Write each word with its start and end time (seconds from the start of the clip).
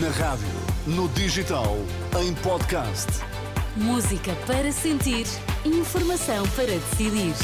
Na 0.00 0.08
rádio, 0.08 0.48
no 0.86 1.08
digital, 1.10 1.76
em 2.20 2.34
podcast. 2.36 3.06
Música 3.76 4.32
para 4.44 4.72
sentir, 4.72 5.24
informação 5.64 6.48
para 6.56 6.66
decidir. 6.66 7.34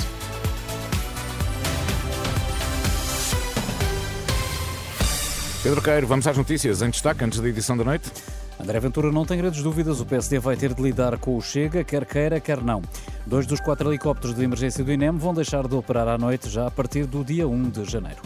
Pedro 5.63 5.81
Queiro, 5.81 6.07
vamos 6.09 6.27
às 6.27 6.37
notícias 6.37 6.83
em 6.83 6.91
destaque 6.91 7.23
antes 7.23 7.39
da 7.39 7.49
edição 7.49 7.77
da 7.77 7.85
noite. 7.85 8.11
André 8.59 8.81
Ventura 8.81 9.13
não 9.13 9.25
tem 9.25 9.39
grandes 9.39 9.63
dúvidas, 9.63 10.01
o 10.01 10.07
PSD 10.07 10.41
vai 10.41 10.57
ter 10.57 10.75
de 10.75 10.83
lidar 10.83 11.19
com 11.19 11.37
o 11.37 11.41
Chega, 11.41 11.85
quer 11.85 12.05
queira, 12.05 12.41
quer 12.41 12.61
não. 12.61 12.83
Dois 13.27 13.47
dos 13.47 13.61
quatro 13.61 13.91
helicópteros 13.91 14.35
de 14.35 14.43
emergência 14.43 14.83
do 14.83 14.91
INEM 14.91 15.19
vão 15.19 15.35
deixar 15.35 15.69
de 15.69 15.75
operar 15.77 16.09
à 16.09 16.19
noite 16.19 16.49
já 16.51 16.67
a 16.67 16.71
partir 16.71 17.07
do 17.07 17.23
dia 17.23 17.47
1 17.47 17.71
de 17.71 17.85
janeiro. 17.85 18.23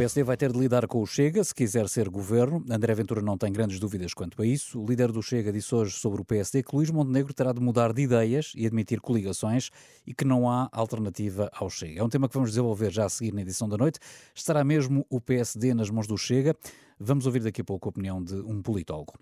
PSD 0.00 0.22
vai 0.22 0.34
ter 0.34 0.50
de 0.50 0.58
lidar 0.58 0.86
com 0.86 1.02
o 1.02 1.06
Chega 1.06 1.44
se 1.44 1.54
quiser 1.54 1.86
ser 1.86 2.08
governo. 2.08 2.64
André 2.70 2.94
Ventura 2.94 3.20
não 3.20 3.36
tem 3.36 3.52
grandes 3.52 3.78
dúvidas 3.78 4.14
quanto 4.14 4.40
a 4.40 4.46
isso. 4.46 4.80
O 4.80 4.86
líder 4.86 5.12
do 5.12 5.22
Chega 5.22 5.52
disse 5.52 5.74
hoje 5.74 5.92
sobre 5.92 6.22
o 6.22 6.24
PSD 6.24 6.62
que 6.62 6.74
Luís 6.74 6.90
Montenegro 6.90 7.34
terá 7.34 7.52
de 7.52 7.60
mudar 7.60 7.92
de 7.92 8.00
ideias 8.00 8.54
e 8.56 8.64
admitir 8.64 8.98
coligações 8.98 9.68
e 10.06 10.14
que 10.14 10.24
não 10.24 10.48
há 10.48 10.70
alternativa 10.72 11.50
ao 11.52 11.68
Chega. 11.68 12.00
É 12.00 12.02
um 12.02 12.08
tema 12.08 12.28
que 12.28 12.34
vamos 12.34 12.48
desenvolver 12.48 12.90
já 12.90 13.04
a 13.04 13.10
seguir 13.10 13.34
na 13.34 13.42
edição 13.42 13.68
da 13.68 13.76
noite. 13.76 13.98
Estará 14.34 14.64
mesmo 14.64 15.04
o 15.10 15.20
PSD 15.20 15.74
nas 15.74 15.90
mãos 15.90 16.06
do 16.06 16.16
Chega? 16.16 16.56
Vamos 16.98 17.26
ouvir 17.26 17.42
daqui 17.42 17.60
a 17.60 17.64
pouco 17.64 17.86
a 17.86 17.90
opinião 17.90 18.24
de 18.24 18.36
um 18.36 18.62
politólogo. 18.62 19.12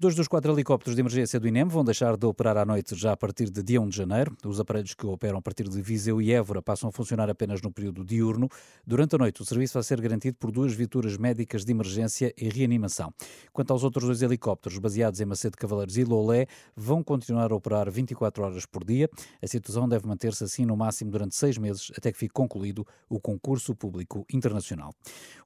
Dois 0.00 0.16
dos 0.16 0.26
quatro 0.26 0.52
helicópteros 0.52 0.96
de 0.96 1.00
emergência 1.00 1.38
do 1.38 1.46
INEM 1.46 1.66
vão 1.66 1.84
deixar 1.84 2.16
de 2.16 2.26
operar 2.26 2.56
à 2.56 2.64
noite 2.64 2.94
já 2.96 3.12
a 3.12 3.16
partir 3.16 3.48
de 3.50 3.62
dia 3.62 3.80
1 3.80 3.88
de 3.88 3.96
janeiro. 3.96 4.36
Os 4.44 4.58
aparelhos 4.58 4.94
que 4.94 5.06
operam 5.06 5.38
a 5.38 5.42
partir 5.42 5.68
de 5.68 5.80
Viseu 5.80 6.20
e 6.20 6.32
Évora 6.32 6.60
passam 6.60 6.88
a 6.88 6.92
funcionar 6.92 7.30
apenas 7.30 7.62
no 7.62 7.70
período 7.70 8.04
diurno. 8.04 8.48
Durante 8.84 9.14
a 9.14 9.18
noite, 9.18 9.42
o 9.42 9.44
serviço 9.44 9.74
vai 9.74 9.82
ser 9.82 10.00
garantido 10.00 10.36
por 10.38 10.50
duas 10.50 10.72
viaturas 10.72 11.16
médicas 11.16 11.64
de 11.64 11.70
emergência 11.70 12.34
e 12.36 12.48
reanimação. 12.48 13.14
Quanto 13.52 13.72
aos 13.72 13.84
outros 13.84 14.06
dois 14.06 14.22
helicópteros, 14.22 14.78
baseados 14.78 15.20
em 15.20 15.24
Macedo 15.24 15.56
Cavaleiros 15.56 15.96
e 15.96 16.04
Lolé, 16.04 16.46
vão 16.74 17.04
continuar 17.04 17.52
a 17.52 17.54
operar 17.54 17.88
24 17.88 18.42
horas 18.42 18.66
por 18.66 18.84
dia. 18.84 19.08
A 19.40 19.46
situação 19.46 19.88
deve 19.88 20.06
manter-se 20.08 20.42
assim 20.42 20.66
no 20.66 20.76
máximo 20.76 21.12
durante 21.12 21.36
seis 21.36 21.56
meses, 21.58 21.92
até 21.96 22.10
que 22.10 22.18
fique 22.18 22.34
concluído 22.34 22.84
o 23.08 23.20
concurso 23.20 23.72
público 23.72 24.26
internacional. 24.32 24.92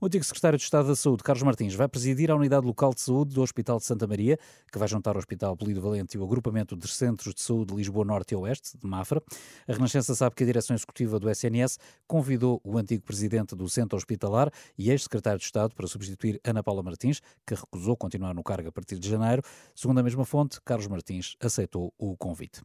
O 0.01 0.07
antigo 0.07 0.25
secretário 0.25 0.57
de 0.57 0.65
Estado 0.65 0.89
da 0.89 0.97
Saúde, 0.97 1.23
Carlos 1.23 1.43
Martins, 1.43 1.75
vai 1.75 1.89
presidir 1.89 2.31
a 2.31 2.37
unidade 2.37 2.65
local 2.65 2.95
de 2.95 3.03
saúde 3.03 3.35
do 3.35 3.43
Hospital 3.43 3.79
de 3.79 3.85
Santa 3.85 4.07
Maria, 4.07 4.39
que 4.71 4.79
vai 4.79 4.89
juntar 4.89 5.17
o 5.17 5.19
Hospital 5.19 5.57
Polivalente 5.57 6.17
e 6.17 6.21
o 6.21 6.25
agrupamento 6.25 6.77
de 6.77 6.89
centros 6.89 7.35
de 7.35 7.41
saúde 7.41 7.73
de 7.73 7.77
Lisboa 7.79 8.05
Norte 8.05 8.33
e 8.33 8.37
Oeste, 8.37 8.77
de 8.77 8.87
Mafra. 8.87 9.23
A 9.67 9.73
Renascença 9.73 10.15
sabe 10.15 10.35
que 10.35 10.43
a 10.43 10.47
direção 10.47 10.75
executiva 10.75 11.19
do 11.19 11.31
SNS 11.31 11.79
convidou 12.07 12.61
o 12.65 12.77
antigo 12.77 13.03
presidente 13.03 13.55
do 13.55 13.69
Centro 13.69 13.97
Hospitalar 13.97 14.51
e 14.77 14.91
ex-secretário 14.91 15.39
de 15.39 15.45
Estado 15.45 15.75
para 15.75 15.87
substituir 15.87 16.41
Ana 16.45 16.63
Paula 16.63 16.83
Martins, 16.83 17.21
que 17.47 17.55
recusou 17.55 17.97
continuar 17.97 18.35
no 18.35 18.43
cargo 18.43 18.69
a 18.69 18.73
partir 18.73 18.99
de 18.99 19.09
janeiro. 19.09 19.43
Segundo 19.75 19.99
a 19.99 20.03
mesma 20.03 20.25
fonte, 20.25 20.61
Carlos 20.63 20.87
Martins 20.89 21.37
aceitou 21.41 21.93
o 21.99 22.17
convite. 22.17 22.61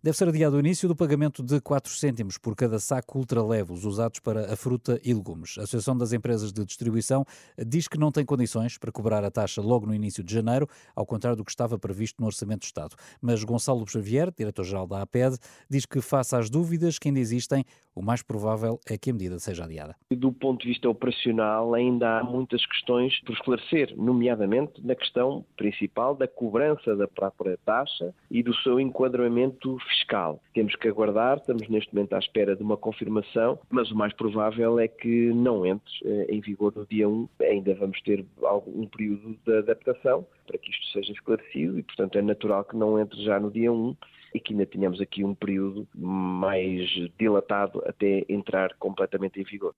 Deve 0.00 0.16
ser 0.16 0.28
adiado 0.28 0.56
o 0.56 0.60
início 0.60 0.86
do 0.86 0.94
pagamento 0.94 1.42
de 1.42 1.60
4 1.60 1.92
cêntimos 1.92 2.38
por 2.38 2.54
cada 2.54 2.78
saco 2.78 3.18
ultraleves 3.18 3.84
usados 3.84 4.20
para 4.20 4.52
a 4.52 4.56
fruta 4.56 5.00
e 5.02 5.12
legumes. 5.12 5.56
A 5.58 5.62
Associação 5.62 5.96
das 5.96 6.12
Empresas 6.12 6.52
de 6.52 6.64
Distribuição 6.64 7.24
diz 7.66 7.88
que 7.88 7.98
não 7.98 8.12
tem 8.12 8.24
condições 8.24 8.78
para 8.78 8.92
cobrar 8.92 9.24
a 9.24 9.30
taxa 9.30 9.60
logo 9.60 9.86
no 9.86 9.94
início 9.94 10.22
de 10.22 10.32
janeiro, 10.32 10.68
ao 10.94 11.04
contrário 11.08 11.36
do 11.36 11.44
que 11.44 11.50
estava 11.50 11.78
previsto 11.78 12.20
no 12.20 12.26
Orçamento 12.26 12.60
do 12.60 12.64
Estado. 12.64 12.94
Mas 13.20 13.42
Gonçalo 13.42 13.86
Xavier, 13.86 14.32
diretor-geral 14.36 14.86
da 14.86 15.02
APED, 15.02 15.36
diz 15.68 15.86
que, 15.86 16.00
face 16.00 16.36
às 16.36 16.48
dúvidas 16.48 16.98
que 16.98 17.08
ainda 17.08 17.20
existem, 17.20 17.64
o 17.98 18.02
mais 18.02 18.22
provável 18.22 18.78
é 18.88 18.96
que 18.96 19.10
a 19.10 19.12
medida 19.12 19.38
seja 19.40 19.64
adiada. 19.64 19.96
Do 20.10 20.32
ponto 20.32 20.62
de 20.62 20.68
vista 20.68 20.88
operacional, 20.88 21.74
ainda 21.74 22.18
há 22.18 22.22
muitas 22.22 22.64
questões 22.64 23.20
por 23.22 23.32
esclarecer, 23.32 23.92
nomeadamente 23.96 24.80
na 24.86 24.94
questão 24.94 25.44
principal 25.56 26.14
da 26.14 26.28
cobrança 26.28 26.94
da 26.94 27.08
própria 27.08 27.58
taxa 27.66 28.14
e 28.30 28.42
do 28.42 28.54
seu 28.56 28.78
enquadramento 28.78 29.76
fiscal. 29.88 30.40
Temos 30.54 30.76
que 30.76 30.86
aguardar, 30.86 31.38
estamos 31.38 31.68
neste 31.68 31.92
momento 31.92 32.12
à 32.12 32.18
espera 32.18 32.54
de 32.54 32.62
uma 32.62 32.76
confirmação, 32.76 33.58
mas 33.68 33.90
o 33.90 33.96
mais 33.96 34.12
provável 34.12 34.78
é 34.78 34.86
que 34.86 35.32
não 35.32 35.66
entre 35.66 35.92
eh, 36.04 36.26
em 36.28 36.40
vigor 36.40 36.72
no 36.76 36.86
dia 36.86 37.08
1. 37.08 37.28
Ainda 37.42 37.74
vamos 37.74 38.00
ter 38.02 38.24
algum 38.42 38.86
período 38.86 39.36
de 39.44 39.58
adaptação 39.58 40.24
para 40.46 40.58
que 40.58 40.70
isto 40.70 40.92
seja 40.92 41.12
esclarecido 41.12 41.78
e, 41.78 41.82
portanto, 41.82 42.16
é 42.16 42.22
natural 42.22 42.64
que 42.64 42.76
não 42.76 42.98
entre 42.98 43.22
já 43.24 43.40
no 43.40 43.50
dia 43.50 43.72
1 43.72 43.96
e 44.34 44.40
que 44.40 44.52
ainda 44.52 44.66
tenhamos 44.66 45.00
aqui 45.00 45.24
um 45.24 45.34
período 45.34 45.86
mais 45.94 46.88
dilatado 47.18 47.82
até 47.86 48.24
entrar 48.28 48.74
completamente 48.78 49.40
em 49.40 49.44
vigor. 49.44 49.74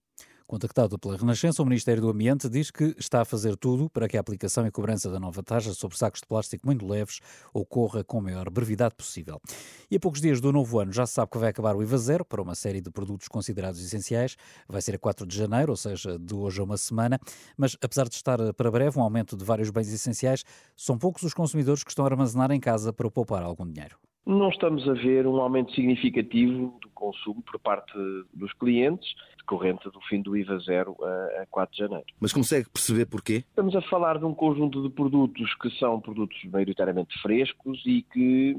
Contactado 0.50 0.98
pela 0.98 1.16
Renascença, 1.16 1.62
o 1.62 1.64
Ministério 1.64 2.02
do 2.02 2.10
Ambiente 2.10 2.48
diz 2.48 2.72
que 2.72 2.92
está 2.98 3.20
a 3.20 3.24
fazer 3.24 3.56
tudo 3.56 3.88
para 3.88 4.08
que 4.08 4.16
a 4.16 4.20
aplicação 4.20 4.66
e 4.66 4.70
cobrança 4.72 5.08
da 5.08 5.20
nova 5.20 5.44
taxa 5.44 5.72
sobre 5.72 5.96
sacos 5.96 6.22
de 6.22 6.26
plástico 6.26 6.66
muito 6.66 6.84
leves 6.84 7.20
ocorra 7.54 8.02
com 8.02 8.18
a 8.18 8.22
maior 8.22 8.50
brevidade 8.50 8.96
possível. 8.96 9.40
E 9.88 9.94
a 9.94 10.00
poucos 10.00 10.20
dias 10.20 10.40
do 10.40 10.50
novo 10.50 10.80
ano 10.80 10.92
já 10.92 11.06
se 11.06 11.12
sabe 11.12 11.30
que 11.30 11.38
vai 11.38 11.50
acabar 11.50 11.76
o 11.76 11.82
IVA 11.84 11.96
zero 11.98 12.24
para 12.24 12.42
uma 12.42 12.56
série 12.56 12.80
de 12.80 12.90
produtos 12.90 13.28
considerados 13.28 13.80
essenciais. 13.80 14.36
Vai 14.68 14.82
ser 14.82 14.96
a 14.96 14.98
4 14.98 15.24
de 15.24 15.36
janeiro, 15.36 15.70
ou 15.70 15.76
seja, 15.76 16.18
de 16.18 16.34
hoje 16.34 16.60
a 16.60 16.64
uma 16.64 16.76
semana. 16.76 17.20
Mas 17.56 17.76
apesar 17.80 18.08
de 18.08 18.16
estar 18.16 18.52
para 18.54 18.70
breve 18.72 18.98
um 18.98 19.02
aumento 19.02 19.36
de 19.36 19.44
vários 19.44 19.70
bens 19.70 19.92
essenciais, 19.92 20.44
são 20.76 20.98
poucos 20.98 21.22
os 21.22 21.32
consumidores 21.32 21.84
que 21.84 21.92
estão 21.92 22.04
a 22.04 22.08
armazenar 22.08 22.50
em 22.50 22.58
casa 22.58 22.92
para 22.92 23.08
poupar 23.08 23.44
algum 23.44 23.64
dinheiro. 23.64 23.96
Não 24.26 24.50
estamos 24.50 24.88
a 24.88 24.92
ver 24.92 25.26
um 25.26 25.36
aumento 25.36 25.72
significativo 25.74 26.78
do 26.80 26.90
consumo 26.90 27.42
por 27.42 27.58
parte 27.58 27.92
dos 28.34 28.52
clientes, 28.52 29.08
decorrente 29.38 29.90
do 29.90 30.00
fim 30.02 30.20
do 30.20 30.36
IVA 30.36 30.58
zero 30.60 30.96
a 31.40 31.46
4 31.50 31.72
de 31.72 31.78
janeiro. 31.78 32.06
Mas 32.20 32.32
consegue 32.32 32.68
perceber 32.68 33.06
porquê? 33.06 33.44
Estamos 33.48 33.74
a 33.74 33.82
falar 33.82 34.18
de 34.18 34.24
um 34.24 34.34
conjunto 34.34 34.82
de 34.82 34.90
produtos 34.90 35.52
que 35.54 35.70
são 35.78 36.00
produtos 36.00 36.38
maioritariamente 36.44 37.18
frescos 37.20 37.82
e 37.86 38.02
que 38.02 38.54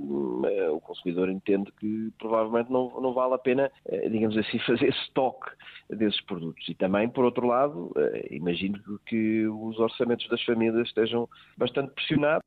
eh, 0.45 0.69
o 0.69 0.81
consumidor 0.81 1.29
entende 1.29 1.71
que 1.79 2.11
provavelmente 2.17 2.71
não, 2.71 2.99
não 2.99 3.13
vale 3.13 3.35
a 3.35 3.37
pena, 3.37 3.71
eh, 3.85 4.09
digamos 4.09 4.35
assim, 4.37 4.59
fazer 4.65 4.89
estoque 4.89 5.51
desses 5.89 6.19
produtos. 6.21 6.67
E 6.67 6.73
também, 6.73 7.07
por 7.07 7.23
outro 7.23 7.47
lado, 7.47 7.91
eh, 7.95 8.27
imagino 8.31 8.79
que 9.05 9.47
os 9.47 9.79
orçamentos 9.79 10.27
das 10.27 10.43
famílias 10.43 10.87
estejam 10.87 11.29
bastante 11.57 11.93
pressionados. 11.93 12.41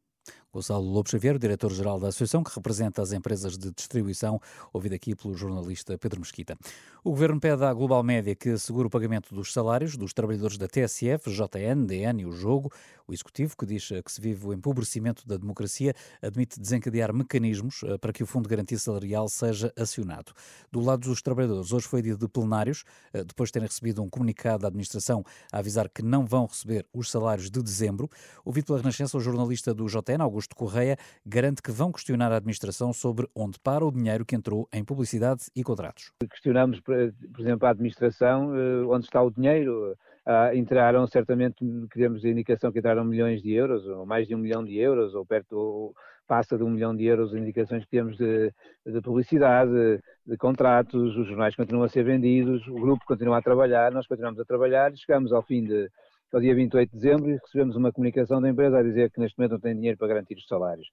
Gonçalo 0.55 0.89
Lobo 0.89 1.11
Xavier, 1.11 1.37
diretor-geral 1.37 1.99
da 1.99 2.07
Associação, 2.07 2.45
que 2.45 2.55
representa 2.55 3.03
as 3.03 3.13
empresas 3.13 3.59
de 3.59 3.73
distribuição, 3.73 4.41
ouvido 4.73 4.95
aqui 4.95 5.13
pelo 5.13 5.35
jornalista 5.35 5.99
Pedro 5.99 6.21
Mesquita. 6.21 6.57
O 7.03 7.11
Governo 7.11 7.41
pede 7.41 7.65
à 7.65 7.75
Global 7.75 8.01
Média 8.05 8.37
que 8.37 8.51
assegure 8.51 8.87
o 8.87 8.91
pagamento 8.91 9.35
dos 9.35 9.53
salários 9.53 9.97
dos 9.97 10.13
trabalhadores 10.13 10.57
da 10.57 10.69
TSF, 10.69 11.29
JN, 11.29 11.85
DN 11.85 12.23
e 12.23 12.25
o 12.25 12.31
Jogo. 12.31 12.71
O 13.07 13.13
Executivo, 13.13 13.55
que 13.57 13.67
diz 13.67 13.89
que 13.89 14.13
se 14.13 14.21
vive 14.21 14.47
o 14.47 14.53
empobrecimento 14.55 15.27
da 15.27 15.37
democracia, 15.37 15.93
admite 16.23 16.59
desencadear 16.59 17.13
mecanismos 17.13 17.83
eh, 17.83 17.99
para 17.99 18.13
que 18.13 18.23
o 18.23 18.27
Fundo 18.27 18.45
de 18.45 18.49
Garantia 18.49 18.79
Salarial 18.79 19.29
seja 19.29 19.71
acionado. 19.77 20.33
Do 20.73 20.81
lado 20.81 21.01
dos 21.01 21.21
trabalhadores, 21.21 21.73
hoje 21.73 21.87
foi 21.87 22.01
dia 22.01 22.17
de 22.17 22.27
plenários, 22.27 22.85
eh, 23.13 23.23
depois 23.23 23.49
de 23.49 23.55
terem 23.55 23.69
recebido 23.69 24.03
um 24.03 24.09
comunicado 24.09 24.63
da 24.63 24.69
administração 24.69 25.23
a 25.53 25.59
avisar 25.59 25.91
que 25.91 26.01
não 26.01 26.25
vão 26.25 26.47
receber 26.47 26.87
os 26.95 27.11
salários 27.11 27.51
de 27.51 27.63
dezembro. 27.63 28.09
Ouvido 28.43 28.67
pela 28.67 28.79
Renascença, 28.79 29.19
o 29.19 29.21
jornalista 29.21 29.75
do 29.75 29.87
JN, 29.87 30.23
Augusto 30.23 30.44
Augusto 30.45 30.57
Correia 30.57 30.97
garante 31.25 31.63
que 31.63 31.71
vão 31.71 31.91
questionar 31.91 32.31
a 32.31 32.37
administração 32.37 32.93
sobre 32.93 33.27
onde 33.35 33.59
para 33.59 33.85
o 33.85 33.91
dinheiro 33.91 34.25
que 34.25 34.37
entrou 34.37 34.69
em 34.73 34.85
publicidade 34.85 35.45
e 35.57 35.63
contratos. 35.63 36.13
Questionamos, 36.31 36.81
por 36.81 36.95
exemplo, 37.39 37.67
a 37.67 37.71
administração 37.71 38.55
eh, 38.55 38.85
onde 38.87 39.07
está 39.07 39.23
o 39.23 39.31
dinheiro. 39.31 39.97
Uh, 40.27 40.57
entraram 40.57 41.07
certamente, 41.07 41.57
queremos 41.93 42.25
a 42.25 42.29
indicação 42.31 42.73
que 42.73 42.79
entraram 42.79 43.05
milhões 43.05 43.43
de 43.43 43.53
euros, 43.53 43.87
ou 43.87 44.07
mais 44.07 44.27
de 44.27 44.35
um 44.35 44.39
milhão 44.39 44.65
de 44.65 44.75
euros, 44.79 45.15
ou 45.15 45.27
perto, 45.27 45.55
ou 45.55 45.95
passa 46.27 46.57
de 46.57 46.65
um 46.65 46.71
milhão 46.71 46.97
de 46.97 47.05
euros, 47.05 47.35
indicações 47.35 47.85
que 47.85 47.91
temos 47.91 48.17
de, 48.17 48.51
de 48.87 49.01
publicidade, 49.03 49.71
de, 49.71 50.01
de 50.27 50.37
contratos, 50.39 51.15
os 51.15 51.27
jornais 51.27 51.55
continuam 51.55 51.85
a 51.85 51.91
ser 51.91 52.05
vendidos, 52.05 52.67
o 52.69 52.75
grupo 52.75 53.05
continua 53.07 53.37
a 53.37 53.43
trabalhar, 53.43 53.93
nós 53.93 54.07
continuamos 54.07 54.41
a 54.41 54.47
trabalhar 54.47 54.95
e 54.95 54.97
chegamos 54.97 55.31
ao 55.31 55.43
fim 55.43 55.63
de, 55.63 55.91
ao 56.35 56.41
dia 56.41 56.55
28 56.55 56.91
de 56.91 56.97
dezembro 56.97 57.31
e 57.31 57.37
recebemos 57.37 57.77
uma 57.77 57.93
comunicação 57.93 58.41
da 58.43 58.49
empresa 58.49 58.79
a 58.79 58.83
dizer 58.83 59.09
que 59.11 59.21
neste 59.21 59.39
momento 59.39 59.53
não 59.53 59.61
tem 59.61 59.75
dinheiro 59.75 59.97
para 59.97 60.09
garantir 60.09 60.35
os 60.35 60.47
salários. 60.49 60.89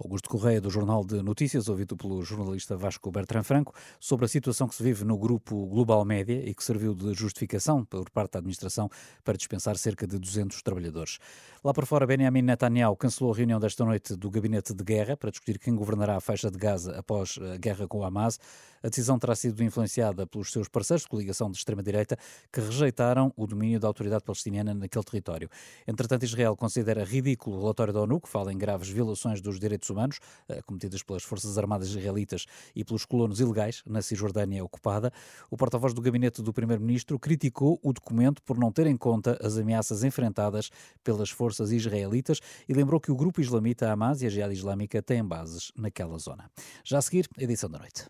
Augusto 0.00 0.28
Correia, 0.28 0.60
do 0.60 0.70
Jornal 0.70 1.04
de 1.04 1.20
Notícias, 1.22 1.68
ouvido 1.68 1.96
pelo 1.96 2.22
jornalista 2.22 2.76
Vasco 2.76 3.10
Bertrand 3.10 3.42
Franco, 3.42 3.74
sobre 3.98 4.26
a 4.26 4.28
situação 4.28 4.68
que 4.68 4.76
se 4.76 4.82
vive 4.82 5.04
no 5.04 5.18
grupo 5.18 5.66
Global 5.66 6.04
Média 6.04 6.40
e 6.48 6.54
que 6.54 6.62
serviu 6.62 6.94
de 6.94 7.12
justificação 7.14 7.84
por 7.84 8.08
parte 8.08 8.34
da 8.34 8.38
administração 8.38 8.88
para 9.24 9.36
dispensar 9.36 9.76
cerca 9.76 10.06
de 10.06 10.16
200 10.16 10.62
trabalhadores. 10.62 11.18
Lá 11.64 11.74
por 11.74 11.84
fora, 11.84 12.06
Benjamin 12.06 12.42
Netanyahu 12.42 12.96
cancelou 12.96 13.32
a 13.32 13.36
reunião 13.36 13.58
desta 13.58 13.84
noite 13.84 14.14
do 14.14 14.30
Gabinete 14.30 14.72
de 14.72 14.84
Guerra 14.84 15.16
para 15.16 15.30
discutir 15.30 15.58
quem 15.58 15.74
governará 15.74 16.16
a 16.16 16.20
faixa 16.20 16.48
de 16.48 16.56
Gaza 16.56 16.96
após 16.96 17.36
a 17.52 17.56
guerra 17.56 17.88
com 17.88 17.98
o 17.98 18.04
Hamas. 18.04 18.38
A 18.80 18.88
decisão 18.88 19.18
terá 19.18 19.34
sido 19.34 19.60
influenciada 19.64 20.24
pelos 20.24 20.52
seus 20.52 20.68
parceiros 20.68 21.02
de 21.02 21.08
coligação 21.08 21.50
de 21.50 21.58
extrema-direita 21.58 22.16
que 22.52 22.60
rejeitaram 22.60 23.32
o 23.36 23.44
domínio 23.44 23.80
da 23.80 23.88
autoridade 23.88 24.22
palestiniana 24.22 24.72
naquele 24.72 25.04
território. 25.04 25.50
Entretanto, 25.88 26.22
Israel 26.22 26.56
considera 26.56 27.02
ridículo 27.02 27.56
o 27.56 27.60
relatório 27.60 27.92
da 27.92 28.00
ONU 28.00 28.20
que 28.20 28.28
fala 28.28 28.52
em 28.52 28.56
graves 28.56 28.88
violações 28.88 29.40
dos 29.40 29.58
direitos 29.58 29.87
direitos 29.88 29.90
humanos 29.90 30.20
cometidas 30.66 31.02
pelas 31.02 31.22
Forças 31.22 31.56
Armadas 31.58 31.88
israelitas 31.88 32.46
e 32.74 32.84
pelos 32.84 33.04
colonos 33.04 33.40
ilegais 33.40 33.82
na 33.86 34.02
Cisjordânia 34.02 34.64
ocupada. 34.64 35.12
O 35.50 35.56
porta-voz 35.56 35.94
do 35.94 36.00
gabinete 36.00 36.42
do 36.42 36.52
primeiro-ministro 36.52 37.18
criticou 37.18 37.78
o 37.82 37.92
documento 37.92 38.42
por 38.42 38.58
não 38.58 38.70
ter 38.70 38.86
em 38.86 38.96
conta 38.96 39.38
as 39.42 39.56
ameaças 39.56 40.04
enfrentadas 40.04 40.70
pelas 41.02 41.30
forças 41.30 41.72
israelitas 41.72 42.40
e 42.68 42.74
lembrou 42.74 43.00
que 43.00 43.10
o 43.10 43.16
grupo 43.16 43.40
islamita 43.40 43.90
Hamas 43.90 44.22
e 44.22 44.26
a 44.26 44.30
Jihad 44.30 44.52
Islâmica 44.52 45.02
têm 45.02 45.24
bases 45.24 45.72
naquela 45.76 46.18
zona. 46.18 46.50
Já 46.84 46.98
a 46.98 47.02
seguir, 47.02 47.28
edição 47.38 47.70
da 47.70 47.78
noite. 47.78 48.08